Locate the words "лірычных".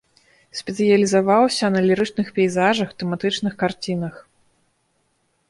1.89-2.27